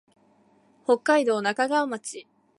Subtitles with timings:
[0.83, 2.25] 北海道中川町